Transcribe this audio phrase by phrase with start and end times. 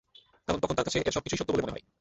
[0.47, 1.83] কারণ, তখন তার কাছে এর সবকিছুই সত্য বলে মনে হয়।